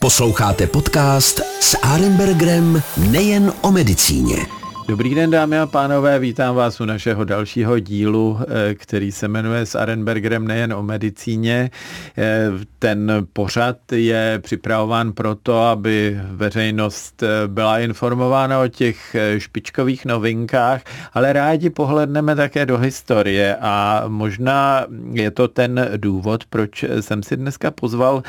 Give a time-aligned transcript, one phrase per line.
[0.00, 4.61] Posloucháte podcast s Arenbergerem nejen o medicíně.
[4.88, 9.66] Dobrý den, dámy a pánové, vítám vás u našeho dalšího dílu, eh, který se jmenuje
[9.66, 11.70] s Arenbergerem nejen o medicíně.
[12.18, 12.48] Eh,
[12.78, 21.32] ten pořad je připravován proto, aby veřejnost eh, byla informována o těch špičkových novinkách, ale
[21.32, 27.70] rádi pohledneme také do historie a možná je to ten důvod, proč jsem si dneska
[27.70, 28.22] pozval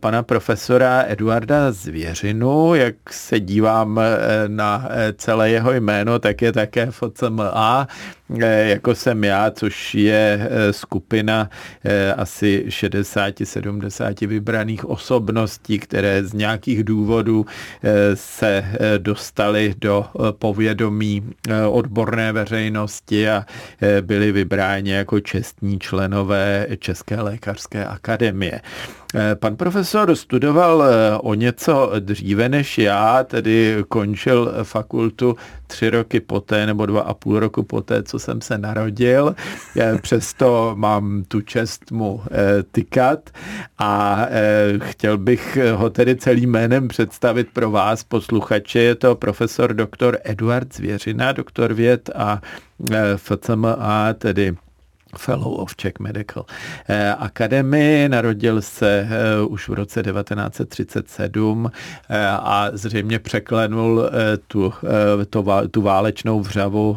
[0.00, 4.00] pana profesora Eduarda Zvěřinu, jak se dívám
[4.48, 7.88] na celé jeho jméno, tak je také FCMA,
[8.36, 11.50] jako jsem já, což je eh, skupina
[11.84, 17.46] eh, asi 60-70 vybraných osobností, které z nějakých důvodů
[18.14, 18.64] se
[18.98, 20.06] dostaly do
[20.38, 21.22] povědomí
[21.70, 23.46] odborné veřejnosti a
[24.00, 28.60] byli vybráni jako čestní členové České lékařské akademie.
[29.34, 30.84] Pan profesor studoval
[31.20, 35.36] o něco dříve než já, tedy končil fakultu
[35.68, 39.34] tři roky poté nebo dva a půl roku poté, co jsem se narodil.
[40.00, 43.30] Přesto mám tu čest mu eh, tykat
[43.78, 48.78] a eh, chtěl bych ho tedy celým jménem představit pro vás, posluchače.
[48.78, 52.40] Je to profesor doktor Eduard Zvěřina, doktor věd a
[52.92, 54.56] eh, FCMA, tedy
[55.16, 56.44] Fellow of Czech Medical
[56.88, 58.08] eh, Academy.
[58.08, 61.70] Narodil se eh, už v roce 1937
[62.08, 64.10] eh, a zřejmě překlenul
[64.48, 64.72] tu,
[65.30, 66.96] tu, tu válečnou vřavu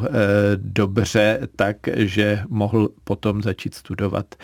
[0.56, 4.36] dobře tak, že mohl potom začít studovat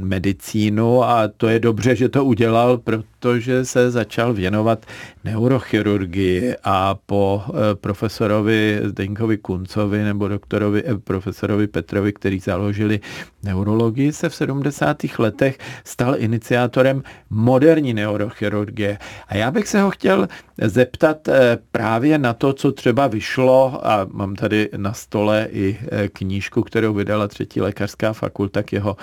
[0.00, 4.86] medicínu a to je dobře, že to udělal, protože se začal věnovat
[5.24, 7.42] neurochirurgii a po
[7.74, 13.00] profesorovi Zdenkovi Kuncovi nebo doktorovi profesorovi Petrovi, který založil založili
[13.42, 14.96] neurologii, se v 70.
[15.18, 18.98] letech stal iniciátorem moderní neurochirurgie.
[19.28, 20.28] A já bych se ho chtěl
[20.62, 26.08] zeptat eh, právě na to, co třeba vyšlo, a mám tady na stole i eh,
[26.08, 28.96] knížku, kterou vydala třetí lékařská fakulta k jeho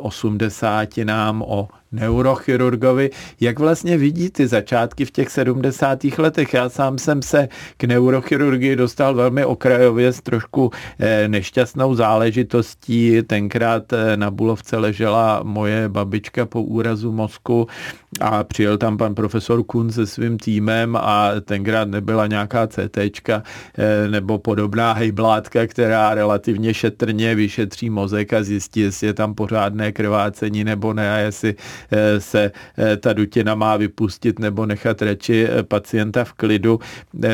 [0.00, 3.10] 80 eh, nám o neurochirurgovi.
[3.40, 6.04] Jak vlastně vidí ty začátky v těch 70.
[6.18, 6.54] letech?
[6.54, 10.70] Já sám jsem se k neurochirurgii dostal velmi okrajově s trošku
[11.26, 13.22] nešťastnou záležitostí.
[13.26, 17.66] Tenkrát na Bulovce ležela moje babička po úrazu mozku
[18.20, 23.42] a přijel tam pan profesor Kun se svým týmem a tenkrát nebyla nějaká CT eh,
[24.08, 30.64] nebo podobná hejblátka, která relativně šetrně vyšetří mozek a zjistí, jestli je tam pořádné krvácení
[30.64, 31.54] nebo ne a jestli
[31.90, 36.80] eh, se eh, ta dutina má vypustit nebo nechat reči pacienta v klidu.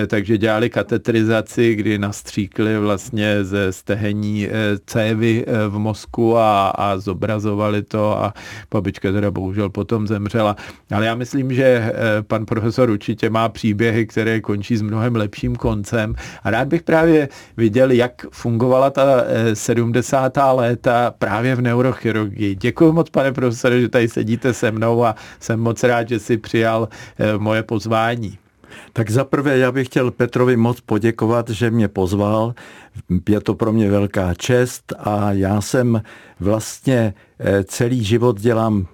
[0.06, 4.48] Takže dělali katetrizaci, kdy nastříkli vlastně ze stehení
[4.86, 8.34] cévy v mozku a, a zobrazovali to a
[8.70, 10.56] babička teda bohužel potom zemřela.
[10.90, 11.92] Ale já myslím, že eh,
[12.22, 16.14] pan profesor určitě má příběhy, které končí s mnohem lepším koncem.
[16.42, 19.24] A rád bych právě viděl, jak fungovala ta
[19.54, 20.38] 70.
[20.38, 22.54] Eh, léta právě v neurochirurgii.
[22.54, 26.36] Děkuji moc, pane profesore, že tady sedíte se mnou a jsem moc rád, že si
[26.36, 28.38] přijal eh, moje pozvání.
[28.92, 32.54] Tak zaprvé já bych chtěl Petrovi moc poděkovat, že mě pozval.
[33.28, 36.02] Je to pro mě velká čest a já jsem
[36.40, 37.14] vlastně
[37.64, 38.86] celý život dělám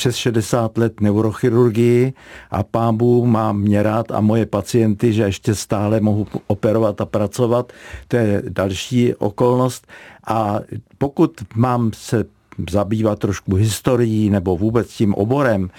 [0.00, 2.12] přes 60 let neurochirurgii
[2.50, 7.72] a pámbu mám mě rád a moje pacienty, že ještě stále mohu operovat a pracovat.
[8.08, 9.86] To je další okolnost.
[10.26, 10.60] A
[10.98, 12.24] pokud mám se
[12.70, 15.70] zabývat trošku historií nebo vůbec tím oborem,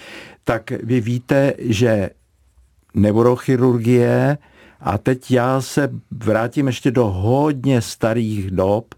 [0.44, 2.10] tak vy víte, že
[2.94, 4.38] neurochirurgie,
[4.80, 8.94] a teď já se vrátím ještě do hodně starých dob,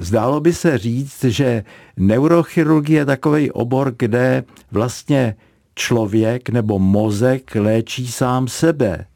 [0.00, 1.64] zdálo by se říct, že
[1.96, 5.34] neurochirurgie je takový obor, kde vlastně
[5.74, 9.06] člověk nebo mozek léčí sám sebe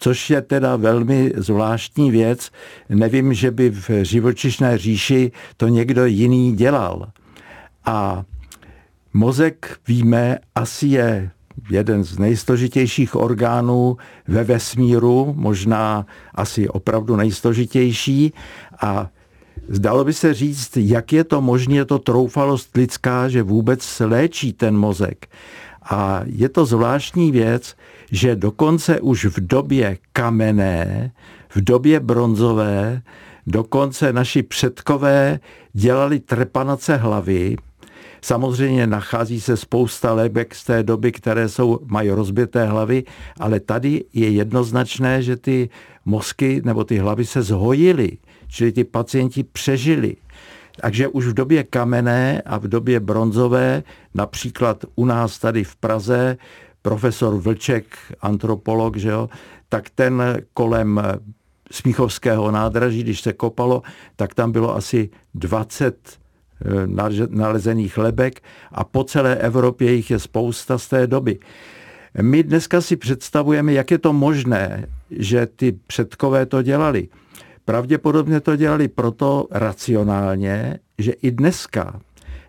[0.00, 2.50] což je teda velmi zvláštní věc.
[2.88, 7.08] Nevím, že by v živočišné říši to někdo jiný dělal.
[7.84, 8.24] A
[9.12, 11.30] mozek, víme, asi je
[11.70, 13.96] jeden z nejsložitějších orgánů
[14.28, 18.32] ve vesmíru, možná asi opravdu nejsložitější
[18.80, 19.08] a
[19.72, 24.76] Zdalo by se říct, jak je to možné, to troufalost lidská, že vůbec léčí ten
[24.76, 25.26] mozek.
[25.82, 27.76] A je to zvláštní věc,
[28.10, 31.12] že dokonce už v době kamenné,
[31.48, 33.02] v době bronzové,
[33.46, 35.40] dokonce naši předkové
[35.72, 37.56] dělali trepanace hlavy.
[38.22, 43.04] Samozřejmě nachází se spousta lebek z té doby, které jsou, mají rozbité hlavy,
[43.40, 45.70] ale tady je jednoznačné, že ty
[46.04, 48.18] mozky nebo ty hlavy se zhojily
[48.50, 50.16] čili ty pacienti přežili.
[50.80, 53.82] Takže už v době kamenné a v době bronzové,
[54.14, 56.36] například u nás tady v Praze,
[56.82, 57.84] profesor Vlček,
[58.20, 59.28] antropolog, že jo,
[59.68, 61.00] tak ten kolem
[61.70, 63.82] Smíchovského nádraží, když se kopalo,
[64.16, 68.42] tak tam bylo asi 20 eh, nalezených lebek
[68.72, 71.38] a po celé Evropě jich je spousta z té doby.
[72.22, 77.08] My dneska si představujeme, jak je to možné, že ty předkové to dělali.
[77.64, 82.00] Pravděpodobně to dělali proto racionálně, že i dneska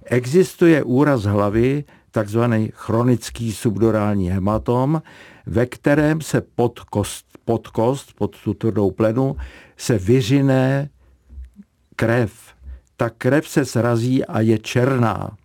[0.05, 5.01] existuje úraz hlavy, takzvaný chronický subdurální hematom,
[5.45, 9.35] ve kterém se pod kost, pod kost, pod tu tvrdou plenu,
[9.77, 10.89] se vyřine
[11.95, 12.33] krev.
[12.97, 15.37] Ta krev se srazí a je černá.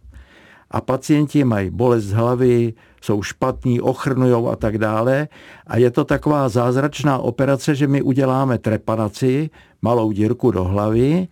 [0.71, 5.29] A pacienti mají bolest hlavy, jsou špatní, ochrnujou a tak dále.
[5.67, 9.51] A je to taková zázračná operace, že my uděláme trepanaci,
[9.83, 11.29] malou dírku do hlavy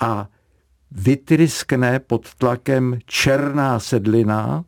[0.00, 0.28] a
[0.90, 4.64] vytryskne pod tlakem černá sedlina,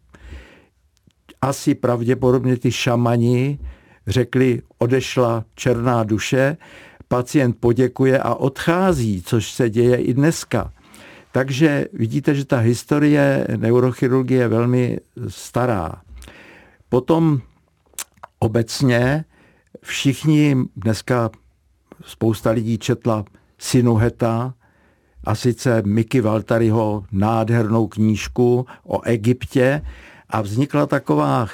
[1.43, 3.59] asi pravděpodobně ty šamani
[4.07, 6.57] řekli, odešla černá duše,
[7.09, 10.73] pacient poděkuje a odchází, což se děje i dneska.
[11.33, 14.99] Takže vidíte, že ta historie neurochirurgie je velmi
[15.29, 16.06] stará.
[16.89, 17.41] Potom
[18.39, 19.25] obecně
[19.83, 21.31] všichni dneska
[22.05, 23.25] spousta lidí četla
[23.59, 24.55] Sinuheta,
[25.27, 29.83] a sice Mickey Valtaryho nádhernou knížku o Egyptě
[30.31, 31.47] a vznikla taková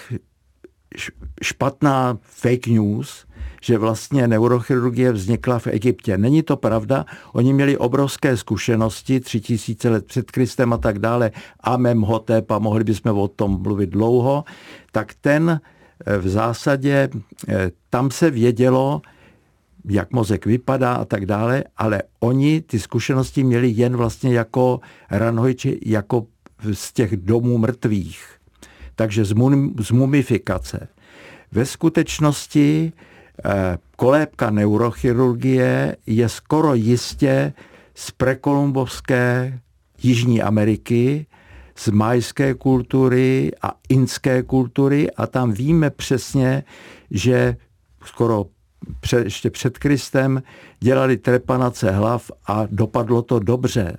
[1.43, 3.27] špatná fake news,
[3.63, 6.19] že vlastně neurochirurgie vznikla v Egyptě.
[6.19, 11.31] Není to pravda, oni měli obrovské zkušenosti, tři tisíce let před Kristem a tak dále,
[11.61, 14.45] Amenhotep a mohli bychom o tom mluvit dlouho,
[14.93, 15.61] tak ten
[16.07, 17.09] eh, v zásadě,
[17.49, 19.03] eh, tam se vědělo,
[19.85, 24.81] jak mozek vypadá a tak dále, ale oni ty zkušenosti měli jen vlastně jako
[25.11, 26.27] ranhojči, jako
[26.73, 28.42] z těch domů mrtvých.
[29.03, 30.89] Takže z, mum, z mumifikace.
[31.53, 32.93] Ve skutečnosti
[33.45, 37.53] eh, kolébka neurochirurgie je skoro jistě
[37.95, 39.59] z prekolumbovské
[40.03, 41.27] Jižní Ameriky,
[41.77, 46.65] z majské kultury a inské kultury a tam víme přesně,
[47.11, 47.57] že
[48.05, 48.47] skoro
[49.01, 50.43] před, ještě před Kristem
[50.81, 53.97] dělali trepanace hlav a dopadlo to dobře.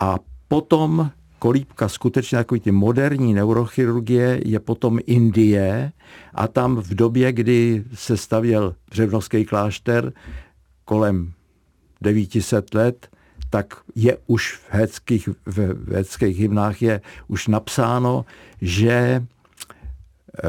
[0.00, 0.18] A
[0.48, 1.10] potom
[1.42, 5.92] kolíbka skutečně takový ty moderní neurochirurgie je potom Indie
[6.34, 10.12] a tam v době, kdy se stavěl Břevnovský klášter
[10.84, 11.32] kolem
[12.00, 13.08] 900 let,
[13.50, 18.24] tak je už v heckých, v heckých hymnách je už napsáno,
[18.60, 19.26] že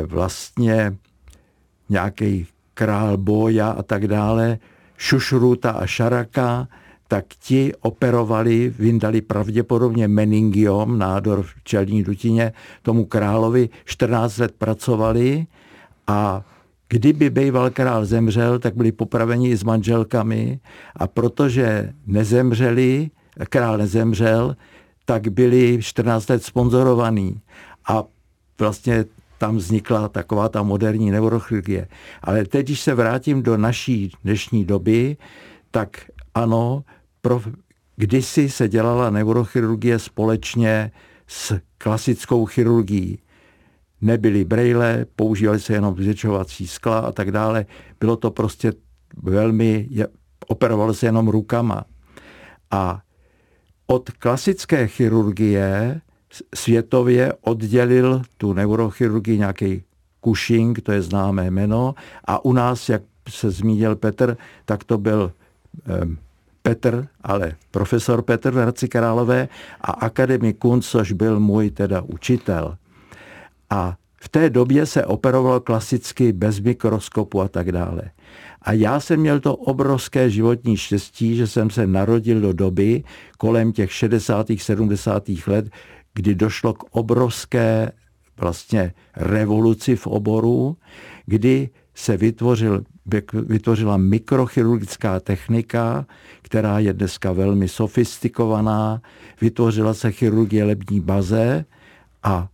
[0.06, 0.98] vlastně
[1.89, 4.57] nějaký král Boja a tak dále,
[4.98, 6.68] Šušruta a Šaraka,
[7.07, 15.45] tak ti operovali, vyndali pravděpodobně meningiom, nádor v čelní dutině, tomu královi 14 let pracovali
[16.07, 16.44] a
[16.89, 20.59] kdyby býval král zemřel, tak byli popraveni i s manželkami
[20.95, 23.09] a protože nezemřeli,
[23.50, 24.55] král nezemřel,
[25.05, 27.41] tak byli 14 let sponzorovaní.
[27.88, 28.03] A
[28.59, 29.05] vlastně
[29.38, 31.88] tam vznikla taková ta moderní neurochirurgie.
[32.21, 35.17] Ale teď, když se vrátím do naší dnešní doby,
[35.71, 35.97] tak
[36.35, 36.83] ano,
[37.21, 37.41] pro,
[37.95, 40.91] kdysi se dělala neurochirurgie společně
[41.27, 43.19] s klasickou chirurgií.
[44.01, 47.65] Nebyly brejle, používaly se jenom vzvětšovací skla a tak dále.
[48.00, 48.74] Bylo to prostě
[49.24, 49.89] velmi,
[50.48, 51.84] operovalo se jenom rukama.
[52.72, 53.01] A
[53.88, 56.01] od klasické chirurgie
[56.55, 59.84] světově oddělil tu neurochirurgii nějaký
[60.24, 65.31] Cushing, to je známé jméno, a u nás, jak se zmínil Petr, tak to byl
[66.63, 69.48] Petr, ale profesor Petr v Hradci Králové
[69.82, 72.77] a akademik Kunz, což byl můj teda učitel.
[73.70, 78.01] A v té době se operoval klasicky bez mikroskopu a tak dále.
[78.62, 83.03] A já jsem měl to obrovské životní štěstí, že jsem se narodil do doby
[83.38, 84.48] kolem těch 60.
[84.58, 85.24] 70.
[85.48, 85.70] let,
[86.13, 87.91] kdy došlo k obrovské
[88.38, 90.77] vlastně revoluci v oboru,
[91.25, 92.83] kdy se vytvořil,
[93.33, 96.05] vytvořila mikrochirurgická technika,
[96.41, 99.01] která je dneska velmi sofistikovaná,
[99.41, 101.65] vytvořila se chirurgie lební baze
[102.23, 102.50] a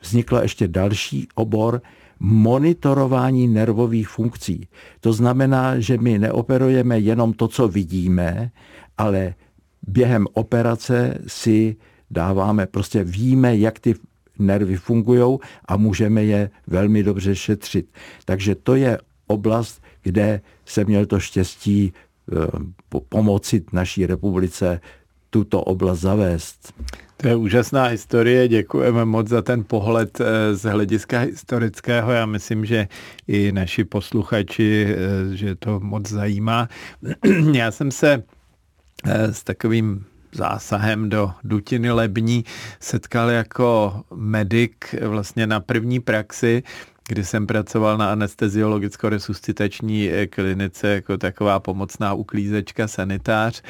[0.00, 1.82] vznikla ještě další obor
[2.20, 4.68] monitorování nervových funkcí.
[5.00, 8.50] To znamená, že my neoperujeme jenom to, co vidíme,
[8.98, 9.34] ale
[9.86, 11.76] během operace si
[12.10, 13.94] dáváme, prostě víme, jak ty
[14.38, 17.86] nervy fungují a můžeme je velmi dobře šetřit.
[18.24, 22.36] Takže to je oblast, kde se měl to štěstí eh,
[23.08, 24.80] pomoci naší republice
[25.30, 26.74] tuto oblast zavést.
[27.16, 32.12] To je úžasná historie, děkujeme moc za ten pohled eh, z hlediska historického.
[32.12, 32.88] Já myslím, že
[33.28, 36.68] i naši posluchači, eh, že to moc zajímá.
[37.52, 38.22] Já jsem se
[39.04, 42.44] s takovým zásahem do dutiny lební
[42.80, 46.62] setkal jako medic vlastně na první praxi,
[47.08, 53.62] kdy jsem pracoval na anesteziologicko-resuscitační klinice jako taková pomocná uklízečka, sanitář.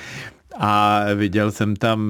[0.61, 2.01] A viděl jsem tam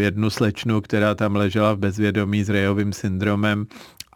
[0.00, 3.66] jednu slečnu, která tam ležela v bezvědomí s Rejovým syndromem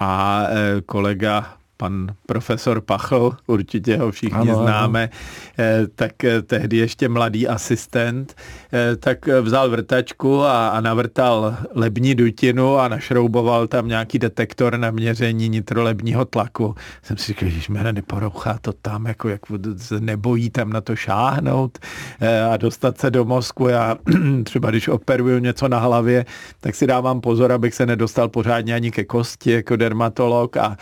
[0.01, 5.11] a e, kolega pan profesor Pachl, určitě ho všichni ano, známe,
[5.59, 5.87] ano.
[5.95, 8.35] tak eh, tehdy ještě mladý asistent,
[8.73, 14.91] eh, tak vzal vrtačku a, a navrtal lební dutinu a našrouboval tam nějaký detektor na
[14.91, 16.75] měření nitrolebního tlaku.
[17.03, 19.41] Jsem si říkal, že mě neporouchá to tam, jako jak
[19.77, 21.79] se nebojí tam na to šáhnout
[22.21, 23.69] eh, a dostat se do mozku.
[23.69, 23.97] Já
[24.45, 26.25] třeba když operuju něco na hlavě,
[26.61, 30.77] tak si dávám pozor, abych se nedostal pořádně ani ke kosti jako dermatolog a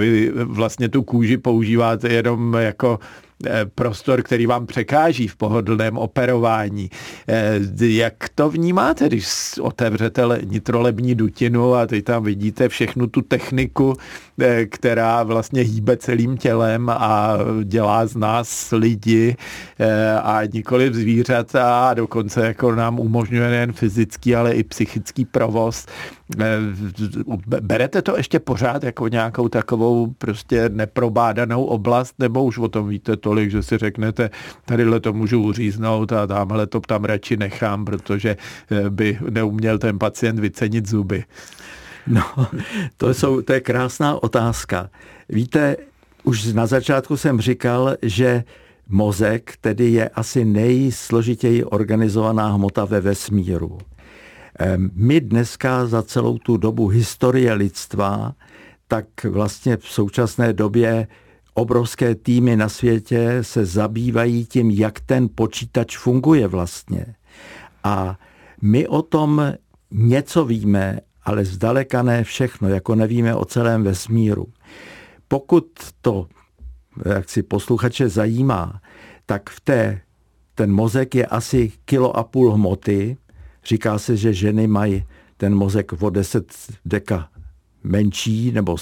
[0.00, 3.25] vy vlastně tu kůži používáte jenom jako Eh,
[3.74, 6.90] prostor, který vám překáží v pohodlném operování.
[7.28, 9.26] Eh, jak to vnímáte, když
[9.60, 13.94] otevřete nitrolební dutinu a teď tam vidíte všechnu tu techniku,
[14.40, 19.36] eh, která vlastně hýbe celým tělem a dělá z nás lidi
[20.22, 25.86] a nikoli zvířata a dokonce jako nám umožňuje nejen fyzický, ale i psychický provoz.
[27.60, 33.16] Berete to ještě pořád jako nějakou takovou prostě neprobádanou oblast, nebo už o tom víte
[33.26, 34.30] tolik, že si řeknete,
[34.64, 38.36] tadyhle to můžu uříznout a tamhle to tam radši nechám, protože
[38.70, 41.24] eh, by neuměl ten pacient vycenit zuby.
[42.06, 42.22] No,
[42.96, 44.90] to, jsou, to je krásná otázka.
[45.28, 45.76] Víte,
[46.22, 48.44] už na začátku jsem říkal, že
[48.88, 53.78] mozek tedy je asi nejsložitěji organizovaná hmota ve vesmíru.
[54.94, 58.34] My dneska za celou tu dobu historie lidstva,
[58.88, 61.06] tak vlastně v současné době
[61.56, 67.06] obrovské týmy na světě se zabývají tím, jak ten počítač funguje vlastně.
[67.84, 68.18] A
[68.62, 69.52] my o tom
[69.90, 74.46] něco víme, ale zdaleka ne všechno, jako nevíme o celém vesmíru.
[75.28, 75.66] Pokud
[76.00, 76.26] to,
[77.04, 78.80] jak si posluchače zajímá,
[79.26, 80.00] tak v té,
[80.54, 83.16] ten mozek je asi kilo a půl hmoty.
[83.64, 85.04] Říká se, že ženy mají
[85.36, 86.52] ten mozek o 10
[86.84, 87.28] deka
[87.84, 88.76] menší nebo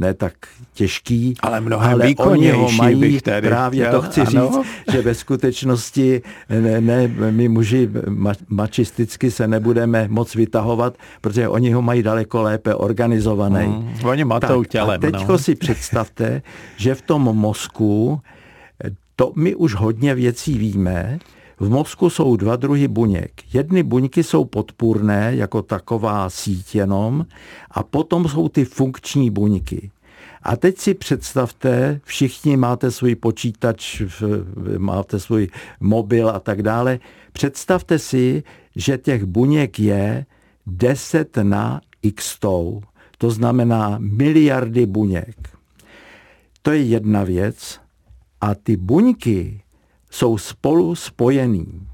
[0.00, 0.32] ne tak
[0.74, 4.30] těžký, ale mnohem ale oni ho mají, bych tady právě chtěl, to chci ano.
[4.30, 6.22] říct, že ve skutečnosti
[6.60, 12.42] ne, ne, my muži ma, mačisticky se nebudeme moc vytahovat, protože oni ho mají daleko
[12.42, 13.66] lépe organizovaný.
[13.66, 14.90] Mm, oni matou tak, tělem.
[14.90, 15.38] A teďko no.
[15.38, 16.42] si představte,
[16.76, 18.20] že v tom mozku,
[19.16, 21.18] to my už hodně věcí víme,
[21.60, 23.32] v mozku jsou dva druhy buněk.
[23.52, 27.26] Jedny buňky jsou podpůrné, jako taková síť jenom,
[27.70, 29.90] a potom jsou ty funkční buňky.
[30.42, 34.02] A teď si představte, všichni máte svůj počítač,
[34.78, 35.48] máte svůj
[35.80, 36.98] mobil a tak dále.
[37.32, 38.42] Představte si,
[38.76, 40.26] že těch buněk je
[40.66, 42.80] 10 na x tou,
[43.18, 45.36] to znamená miliardy buněk.
[46.62, 47.80] To je jedna věc.
[48.40, 49.62] A ty buňky
[50.10, 51.86] jsou spolu spojený.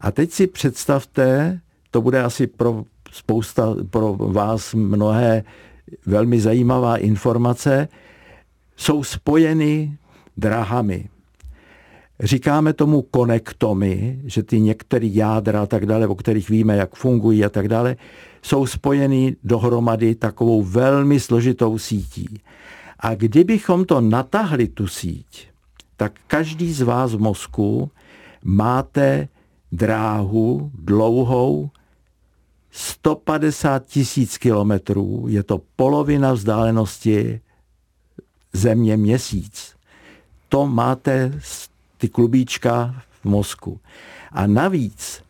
[0.00, 5.44] A teď si představte, to bude asi pro spousta, pro vás mnohé
[6.06, 7.88] velmi zajímavá informace,
[8.76, 9.96] jsou spojeny
[10.36, 11.08] drahami.
[12.20, 17.44] Říkáme tomu konektomy, že ty některé jádra a tak dále, o kterých víme, jak fungují
[17.44, 17.96] a tak dále,
[18.42, 22.40] jsou spojeny dohromady takovou velmi složitou sítí.
[23.00, 25.47] A kdybychom to natahli, tu síť,
[25.98, 27.90] tak každý z vás v mozku
[28.44, 29.28] máte
[29.72, 31.70] dráhu dlouhou
[32.70, 37.40] 150 tisíc kilometrů, je to polovina vzdálenosti
[38.52, 39.76] země měsíc.
[40.48, 41.40] To máte
[41.96, 43.80] ty klubíčka v mozku.
[44.32, 45.22] A navíc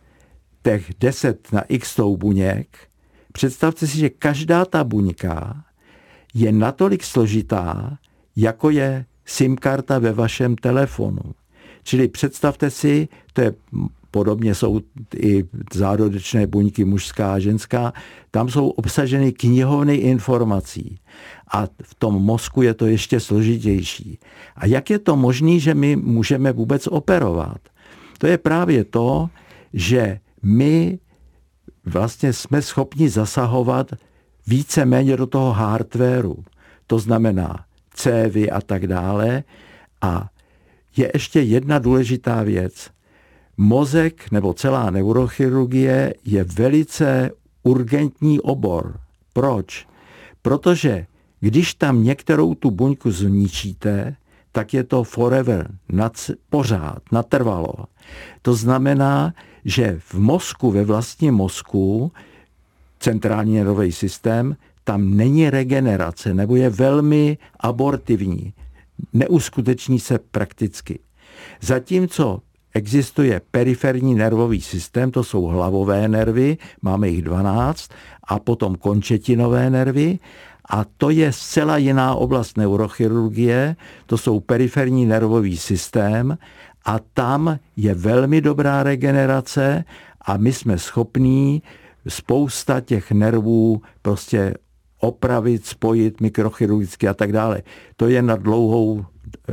[0.62, 2.88] těch 10 na x tou buněk,
[3.32, 5.64] představte si, že každá ta buňka
[6.34, 7.98] je natolik složitá,
[8.36, 11.20] jako je SIM karta ve vašem telefonu.
[11.82, 13.54] Čili představte si, to je
[14.10, 14.80] podobně jsou
[15.16, 17.92] i zárodečné buňky mužská a ženská,
[18.30, 20.98] tam jsou obsaženy knihovny informací.
[21.52, 24.18] A v tom mozku je to ještě složitější.
[24.56, 27.60] A jak je to možné, že my můžeme vůbec operovat?
[28.18, 29.28] To je právě to,
[29.72, 30.98] že my
[31.84, 33.92] vlastně jsme schopni zasahovat
[34.46, 36.44] více-méně do toho hardwareu.
[36.86, 37.67] To znamená,
[37.98, 39.44] cévy a tak dále.
[40.02, 40.30] A
[40.96, 42.90] je ještě jedna důležitá věc.
[43.56, 47.30] Mozek nebo celá neurochirurgie je velice
[47.62, 49.00] urgentní obor.
[49.32, 49.86] Proč?
[50.42, 51.06] Protože
[51.40, 54.16] když tam některou tu buňku zničíte,
[54.52, 56.12] tak je to forever, nad,
[56.50, 57.74] pořád, natrvalo.
[58.42, 62.12] To znamená, že v mozku, ve vlastním mozku,
[62.98, 64.56] centrální nervový systém,
[64.88, 68.52] tam není regenerace, nebo je velmi abortivní.
[69.12, 70.98] Neuskuteční se prakticky.
[71.60, 72.40] Zatímco
[72.74, 77.90] existuje periferní nervový systém, to jsou hlavové nervy, máme jich 12,
[78.24, 80.18] a potom končetinové nervy,
[80.70, 83.76] a to je zcela jiná oblast neurochirurgie,
[84.06, 86.38] to jsou periferní nervový systém
[86.84, 89.84] a tam je velmi dobrá regenerace
[90.20, 91.62] a my jsme schopní
[92.08, 94.54] spousta těch nervů prostě
[95.00, 97.62] opravit, spojit mikrochirurgicky a tak dále.
[97.96, 99.04] To je na dlouhou,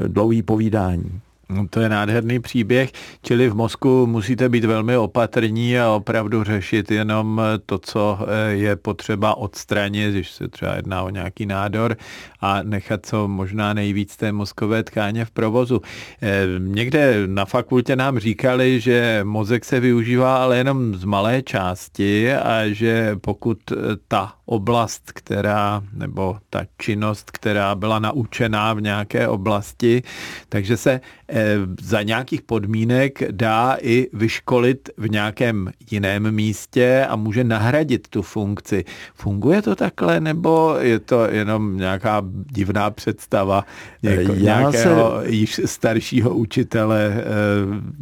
[0.08, 1.22] dlouhý povídání.
[1.50, 6.92] No, to je nádherný příběh, čili v mozku musíte být velmi opatrní a opravdu řešit
[6.92, 11.98] jenom to, co eh, je potřeba odstranit, když se třeba jedná o nějaký nádor
[12.42, 15.82] a nechat co možná nejvíc té mozkové tkáně v provozu.
[16.22, 22.34] Eh, někde na fakultě nám říkali, že mozek se využívá ale jenom z malé části
[22.34, 23.76] a že pokud eh,
[24.08, 30.04] ta oblast, která, nebo ta činnost, která byla naučená v nějaké oblasti,
[30.50, 37.44] takže se Eh, za nějakých podmínek dá i vyškolit v nějakém jiném místě a může
[37.44, 38.86] nahradit tu funkci.
[39.16, 42.22] Funguje to takhle, nebo je to jenom nějaká
[42.52, 43.66] divná představa
[44.04, 45.30] něko, nějakého se...
[45.30, 47.24] již staršího učitele eh,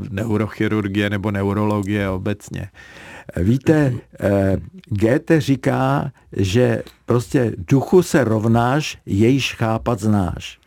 [0.10, 2.70] neurochirurgie nebo neurologie obecně?
[3.38, 4.58] Víte, eh,
[4.90, 10.60] Goethe říká, že prostě duchu se rovnáš, jejíž chápat znáš.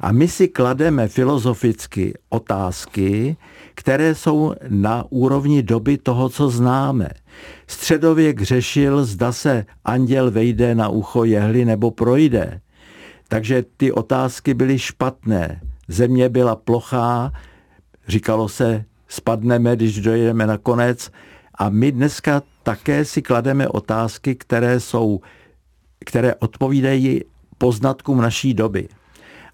[0.00, 3.36] A my si klademe filozoficky otázky,
[3.74, 7.08] které jsou na úrovni doby toho, co známe.
[7.66, 12.60] Středověk řešil, zda se anděl vejde na ucho jehly nebo projde.
[13.28, 15.60] Takže ty otázky byly špatné.
[15.88, 17.32] Země byla plochá,
[18.08, 21.10] říkalo se, spadneme, když dojedeme na konec.
[21.54, 25.20] A my dneska také si klademe otázky, které jsou,
[26.04, 27.20] které odpovídají
[27.58, 28.88] poznatkům naší doby.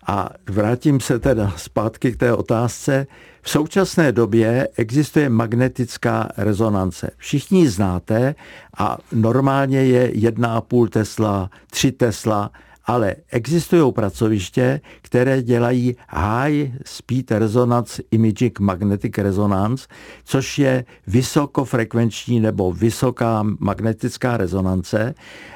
[0.06, 3.06] A vrátím se teda zpátky k té otázce.
[3.42, 7.10] V současné době existuje magnetická rezonance.
[7.16, 8.34] Všichni znáte
[8.78, 12.50] a normálně je 1,5 Tesla, 3 Tesla,
[12.88, 19.88] ale existují pracoviště, které dělají High Speed Resonance Imaging Magnetic Resonance,
[20.24, 25.14] což je vysokofrekvenční nebo vysoká magnetická rezonance.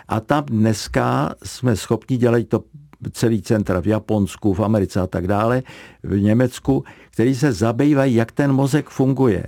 [0.09, 2.65] A tam dneska jsme schopni dělat to
[3.13, 5.63] celý centra v Japonsku, v Americe a tak dále,
[6.03, 9.45] v Německu, který se zabývají, jak ten mozek funguje.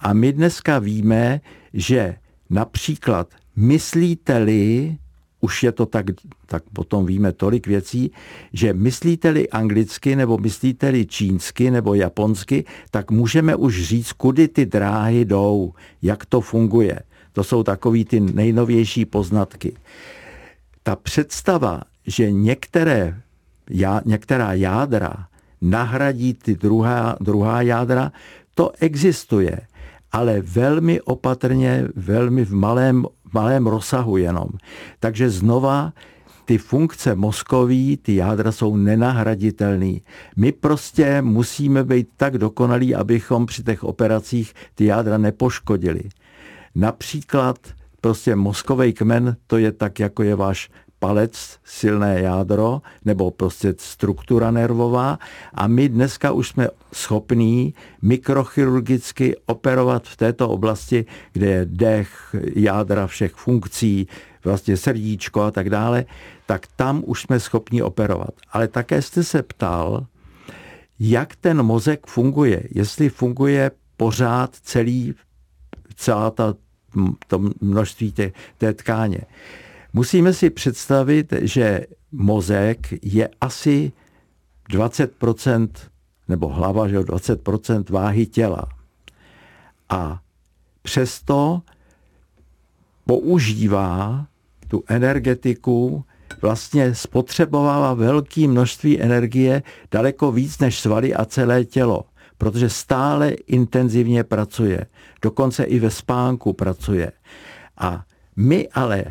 [0.00, 1.40] A my dneska víme,
[1.74, 2.16] že
[2.50, 4.96] například myslíte-li,
[5.40, 6.06] už je to tak,
[6.46, 8.12] tak potom víme tolik věcí,
[8.52, 15.24] že myslíte-li anglicky nebo myslíte-li čínsky nebo japonsky, tak můžeme už říct, kudy ty dráhy
[15.24, 15.72] jdou,
[16.02, 17.00] jak to funguje.
[17.32, 19.76] To jsou takový ty nejnovější poznatky.
[20.82, 23.20] Ta představa, že některé,
[23.70, 25.26] já, některá jádra
[25.60, 28.12] nahradí ty druhá, druhá jádra,
[28.54, 29.60] to existuje,
[30.12, 34.48] ale velmi opatrně, velmi v malém, malém rozsahu jenom.
[35.00, 35.92] Takže znova
[36.44, 39.92] ty funkce mozkový, ty jádra jsou nenahraditelné.
[40.36, 46.02] My prostě musíme být tak dokonalí, abychom při těch operacích ty jádra nepoškodili.
[46.74, 47.58] Například
[48.00, 54.50] prostě mozkový kmen, to je tak, jako je váš palec, silné jádro nebo prostě struktura
[54.50, 55.18] nervová
[55.54, 63.06] a my dneska už jsme schopní mikrochirurgicky operovat v této oblasti, kde je dech, jádra
[63.06, 64.08] všech funkcí,
[64.44, 66.04] vlastně srdíčko a tak dále,
[66.46, 68.34] tak tam už jsme schopni operovat.
[68.52, 70.06] Ale také jste se ptal,
[71.00, 75.14] jak ten mozek funguje, jestli funguje pořád celý,
[75.94, 76.54] celá ta,
[77.26, 79.20] to množství té, té tkáně.
[79.92, 83.92] Musíme si představit, že mozek je asi
[84.70, 85.68] 20%
[86.28, 88.68] nebo hlava, že 20% váhy těla.
[89.88, 90.20] A
[90.82, 91.62] přesto
[93.06, 94.26] používá
[94.68, 96.04] tu energetiku,
[96.42, 102.04] vlastně spotřebovává velké množství energie, daleko víc než svaly a celé tělo,
[102.38, 104.86] protože stále intenzivně pracuje,
[105.22, 107.12] dokonce i ve spánku pracuje.
[107.78, 108.04] A
[108.36, 109.04] my ale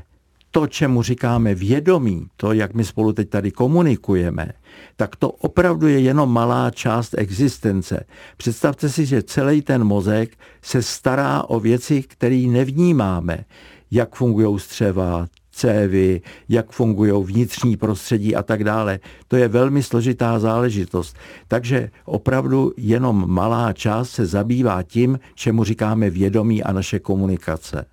[0.51, 4.51] to, čemu říkáme vědomí, to, jak my spolu teď tady komunikujeme,
[4.95, 8.05] tak to opravdu je jenom malá část existence.
[8.37, 13.45] Představte si, že celý ten mozek se stará o věci, které nevnímáme.
[13.91, 18.99] jak fungují střeva, cévy, jak fungují vnitřní prostředí a tak dále.
[19.27, 21.17] To je velmi složitá záležitost.
[21.47, 27.85] Takže opravdu jenom malá část se zabývá tím, čemu říkáme vědomí a naše komunikace.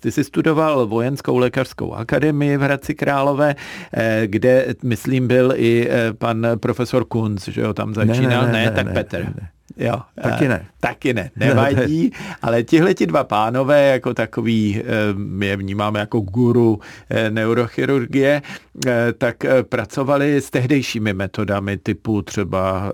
[0.00, 3.54] Ty jsi studoval vojenskou lékařskou akademii v Hradci Králové,
[3.94, 8.46] eh, kde, myslím, byl i eh, pan profesor Kunz, že jo, tam začínal.
[8.46, 9.18] Ne, ne, ne, ne tak ne, Petr.
[9.18, 9.48] Ne, ne.
[9.78, 10.66] Jo, taky ne.
[10.80, 12.12] Taky ne, nevadí,
[12.42, 14.82] ale tihle ti dva pánové jako takový,
[15.14, 16.80] my je vnímáme jako guru
[17.30, 18.42] neurochirurgie,
[19.18, 19.36] tak
[19.68, 22.92] pracovali s tehdejšími metodami typu třeba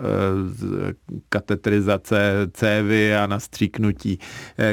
[1.28, 4.18] katetrizace cévy a nastříknutí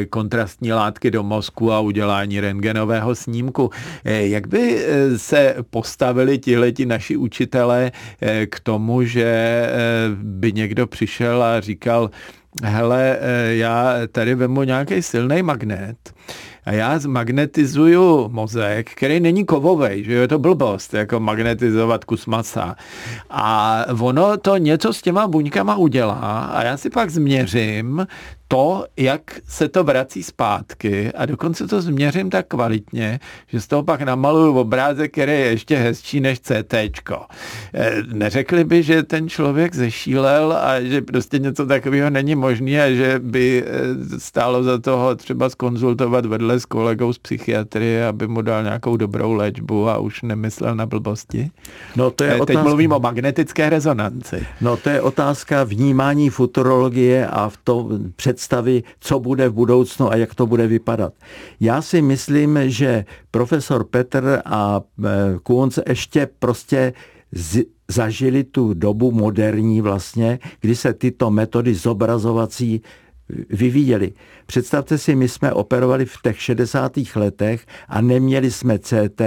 [0.09, 3.69] kontrastní látky do mozku a udělání rengenového snímku.
[4.03, 4.85] Jak by
[5.17, 7.91] se postavili tihleti naši učitelé
[8.49, 9.61] k tomu, že
[10.21, 16.13] by někdo přišel a říkal, říkal, hele, eh, já tady vemu nějaký silný magnet
[16.65, 22.75] a já zmagnetizuju mozek, který není kovový, že je to blbost, jako magnetizovat kus masa.
[23.29, 28.07] A ono to něco s těma buňkama udělá a já si pak změřím
[28.51, 33.83] to, jak se to vrací zpátky a dokonce to změřím tak kvalitně, že z toho
[33.83, 36.73] pak namaluju obrázek, který je ještě hezčí než CT.
[36.73, 42.91] Eh, neřekli by, že ten člověk zešílel a že prostě něco takového není možné a
[42.91, 48.41] že by eh, stálo za toho třeba skonzultovat vedle s kolegou z psychiatrie, aby mu
[48.41, 51.51] dal nějakou dobrou léčbu a už nemyslel na blbosti?
[51.95, 52.63] No to je Teď otázka...
[52.63, 54.45] mluvím o magnetické rezonanci.
[54.61, 60.11] No to je otázka vnímání futurologie a v tom před představy, co bude v budoucnu
[60.11, 61.13] a jak to bude vypadat.
[61.59, 65.09] Já si myslím, že profesor Petr a e,
[65.43, 66.93] Kunc ještě prostě
[67.31, 72.81] z, zažili tu dobu moderní vlastně, kdy se tyto metody zobrazovací
[73.49, 74.13] vyvíjeli.
[74.45, 76.91] Představte si, my jsme operovali v těch 60.
[77.15, 79.21] letech a neměli jsme CT,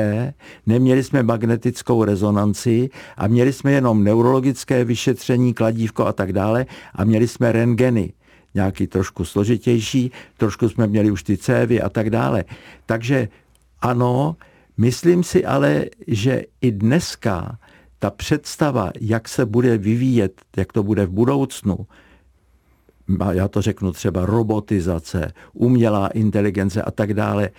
[0.67, 7.05] neměli jsme magnetickou rezonanci a měli jsme jenom neurologické vyšetření, kladívko a tak dále a
[7.05, 8.13] měli jsme rengeny
[8.55, 12.45] nějaký trošku složitější, trošku jsme měli už ty cévy a tak dále.
[12.87, 13.29] Takže
[13.81, 14.37] ano,
[14.77, 17.59] myslím si ale, že i dneska
[17.99, 21.87] ta představa, jak se bude vyvíjet, jak to bude v budoucnu,
[23.33, 27.51] já to řeknu třeba robotizace, umělá inteligence a tak dále,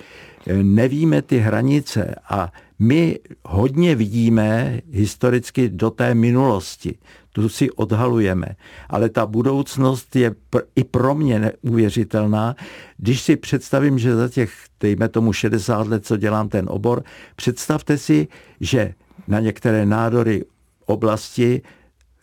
[0.61, 6.97] nevíme ty hranice a my hodně vidíme historicky do té minulosti
[7.35, 8.47] tu si odhalujeme.
[8.89, 12.55] Ale ta budoucnost je pr- i pro mě neuvěřitelná.
[12.97, 17.03] Když si představím, že za těch, dejme tomu 60 let, co dělám ten obor,
[17.35, 18.27] představte si,
[18.59, 18.93] že
[19.27, 20.45] na některé nádory
[20.85, 21.61] oblasti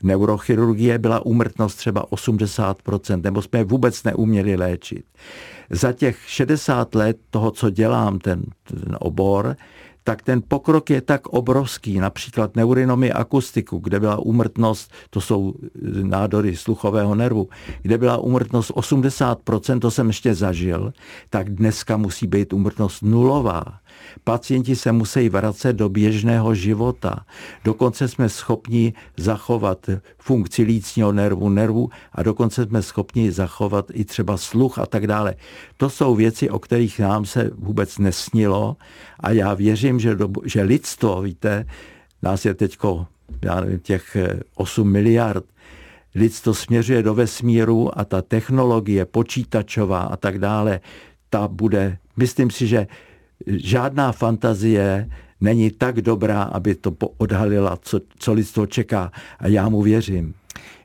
[0.03, 5.05] neurochirurgie byla úmrtnost třeba 80%, nebo jsme vůbec neuměli léčit.
[5.71, 9.57] Za těch 60 let toho, co dělám, ten, ten obor,
[10.05, 12.01] tak ten pokrok je tak obrovský.
[12.01, 15.55] Například neurinomy akustiku, kde byla úmrtnost, to jsou
[16.03, 17.49] nádory sluchového nervu,
[17.83, 20.93] kde byla úmrtnost 80%, to jsem ještě zažil,
[21.31, 23.65] tak dneska musí být úmrtnost nulová.
[24.25, 27.27] Pacienti se musí vracet do běžného života.
[27.65, 34.37] Dokonce jsme schopni zachovat funkci lícního nervu, nervu a dokonce jsme schopni zachovat i třeba
[34.37, 35.35] sluch a tak dále.
[35.77, 38.77] To jsou věci, o kterých nám se vůbec nesnilo
[39.21, 41.67] a já věřím, že, do, že lidstvo, víte,
[42.23, 43.07] nás je teďko,
[43.43, 44.17] já nevím, těch
[44.55, 45.45] 8 eh, miliard,
[46.15, 50.81] lidstvo směřuje do vesmíru a ta technologie počítačová a tak dále,
[51.31, 52.87] ta bude, myslím si, že
[53.47, 55.09] žádná fantazie
[55.41, 59.13] není tak dobrá, aby to odhalila, co, co lidstvo čeká.
[59.39, 60.35] A já mu věřím.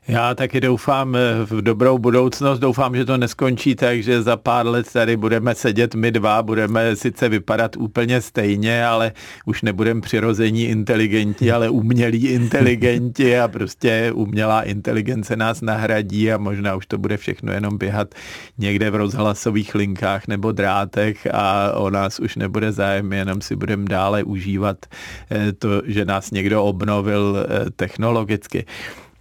[0.08, 4.66] Já taky doufám eh, v dobrou budoucnost, doufám, že to neskončí tak, že za pár
[4.66, 9.12] let tady budeme sedět my dva, budeme sice vypadat úplně stejně, ale
[9.46, 16.74] už nebudeme přirození inteligenti, ale umělí inteligenti a prostě umělá inteligence nás nahradí a možná
[16.74, 18.14] už to bude všechno jenom běhat
[18.58, 23.84] někde v rozhlasových linkách nebo drátech a o nás už nebude zájem, jenom si budeme
[23.84, 24.86] dále užívat
[25.30, 28.64] eh, to, že nás někdo obnovil eh, technologicky.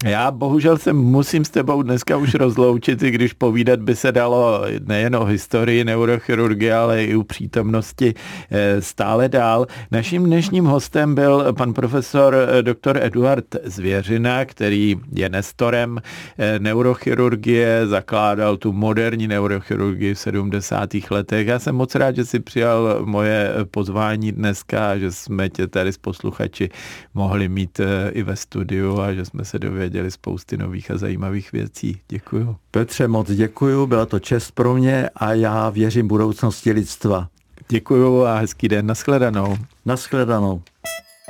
[0.05, 4.61] Já bohužel se musím s tebou dneska už rozloučit, i když povídat by se dalo
[4.85, 8.13] nejen o historii neurochirurgie, ale i u přítomnosti
[8.51, 9.67] eh, stále dál.
[9.91, 12.97] Naším dnešním hostem byl pan profesor eh, dr.
[13.01, 15.97] Eduard Zvěřina, který je nestorem
[16.37, 20.89] eh, neurochirurgie, zakládal tu moderní neurochirurgii v 70.
[21.11, 21.47] letech.
[21.47, 25.97] Já jsem moc rád, že si přijal moje pozvání dneska, že jsme tě tady s
[25.97, 26.69] posluchači
[27.13, 27.81] mohli mít
[28.11, 32.01] i ve studiu a že jsme se dověděli dozvěděli spousty nových a zajímavých věcí.
[32.09, 32.55] Děkuju.
[32.71, 37.27] Petře, moc děkuju, byla to čest pro mě a já věřím budoucnosti lidstva.
[37.69, 38.85] Děkuju a hezký den.
[38.85, 39.57] Naschledanou.
[39.85, 40.61] Naschledanou.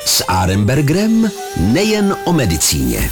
[0.06, 1.30] S Arenbergerem
[1.74, 3.10] nejen o medicíně.